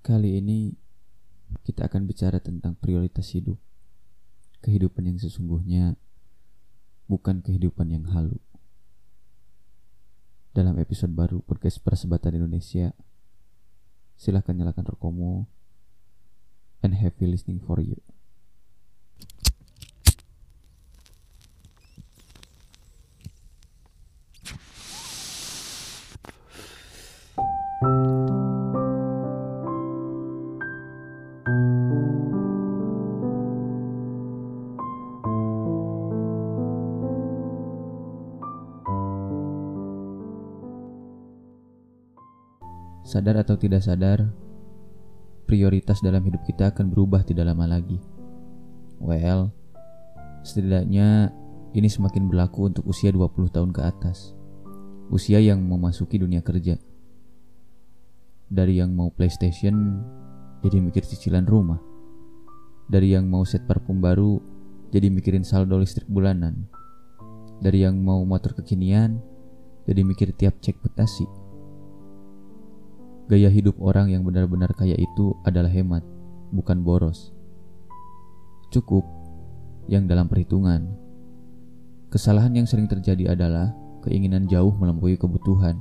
[0.00, 0.72] Kali ini
[1.60, 3.60] kita akan bicara tentang prioritas hidup.
[4.64, 6.00] Kehidupan yang sesungguhnya
[7.04, 8.40] bukan kehidupan yang halu.
[10.56, 12.96] Dalam episode baru podcast Persebatan Indonesia,
[14.16, 15.44] silahkan nyalakan rekomo
[16.80, 18.00] and happy listening for you.
[43.00, 44.28] Sadar atau tidak sadar,
[45.48, 47.96] prioritas dalam hidup kita akan berubah tidak lama lagi.
[49.00, 49.50] Well,
[50.44, 51.32] setidaknya
[51.72, 54.36] ini semakin berlaku untuk usia 20 tahun ke atas.
[55.08, 56.76] Usia yang memasuki dunia kerja.
[58.52, 60.04] Dari yang mau PlayStation,
[60.60, 61.80] jadi mikir cicilan rumah.
[62.90, 64.38] Dari yang mau set parfum baru,
[64.92, 66.68] jadi mikirin saldo listrik bulanan.
[67.64, 69.22] Dari yang mau motor kekinian,
[69.88, 71.39] jadi mikir tiap cek petasi
[73.30, 76.02] Gaya hidup orang yang benar-benar kaya itu adalah hemat,
[76.50, 77.30] bukan boros.
[78.74, 79.06] Cukup
[79.86, 80.90] yang dalam perhitungan.
[82.10, 83.70] Kesalahan yang sering terjadi adalah
[84.02, 85.78] keinginan jauh melampaui kebutuhan.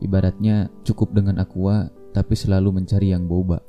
[0.00, 3.60] Ibaratnya cukup dengan aqua tapi selalu mencari yang boba.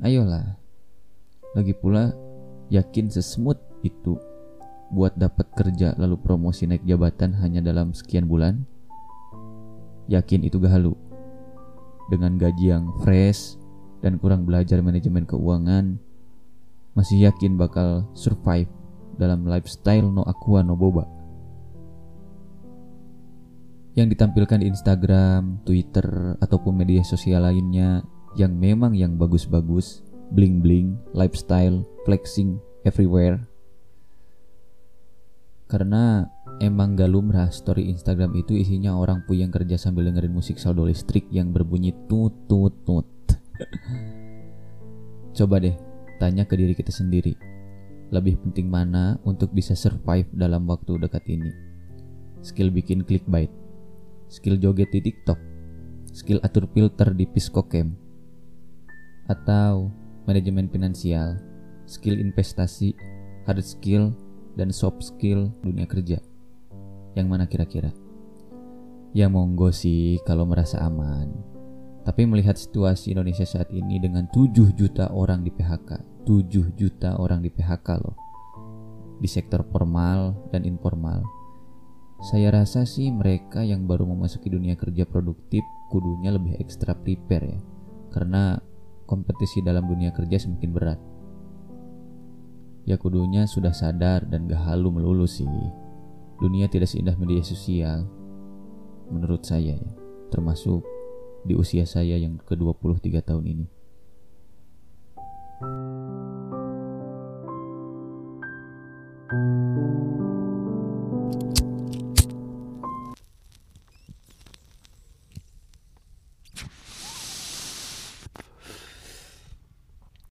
[0.00, 0.56] Ayolah.
[1.52, 2.16] Lagi pula
[2.72, 4.16] yakin sesmut itu
[4.88, 8.64] buat dapat kerja lalu promosi naik jabatan hanya dalam sekian bulan?
[10.08, 10.96] Yakin itu gak halu.
[12.08, 13.60] Dengan gaji yang fresh
[14.00, 16.00] dan kurang belajar manajemen keuangan,
[16.96, 18.66] masih yakin bakal survive
[19.20, 21.04] dalam lifestyle no aqua no boba.
[23.98, 28.06] Yang ditampilkan di Instagram, Twitter, ataupun media sosial lainnya
[28.38, 33.42] yang memang yang bagus-bagus, bling-bling, lifestyle, flexing, everywhere.
[35.66, 40.82] Karena Emang gak lumrah story Instagram itu isinya orang puyeng kerja sambil dengerin musik saldo
[40.90, 43.06] listrik yang berbunyi tut tut tut.
[45.38, 45.78] Coba deh
[46.18, 47.38] tanya ke diri kita sendiri.
[48.10, 51.54] Lebih penting mana untuk bisa survive dalam waktu dekat ini?
[52.42, 53.54] Skill bikin clickbait,
[54.26, 55.38] skill joget di TikTok,
[56.10, 57.94] skill atur filter di Piscocam,
[59.30, 59.94] atau
[60.26, 61.38] manajemen finansial,
[61.86, 62.98] skill investasi,
[63.46, 64.10] hard skill,
[64.58, 66.18] dan soft skill dunia kerja.
[67.18, 67.90] Yang mana kira-kira?
[69.10, 71.34] Ya monggo sih kalau merasa aman.
[72.06, 77.42] Tapi melihat situasi Indonesia saat ini dengan 7 juta orang di PHK, 7 juta orang
[77.42, 78.14] di PHK loh.
[79.18, 81.26] Di sektor formal dan informal.
[82.22, 87.60] Saya rasa sih mereka yang baru memasuki dunia kerja produktif kudunya lebih ekstra prepare ya.
[88.14, 88.54] Karena
[89.10, 91.00] kompetisi dalam dunia kerja semakin berat.
[92.86, 95.44] Ya kudunya sudah sadar dan gak halu melulu sih.
[96.38, 98.06] Dunia tidak seindah media sosial
[99.10, 99.92] menurut saya ya,
[100.30, 100.86] termasuk
[101.42, 103.66] di usia saya yang ke-23 tahun ini.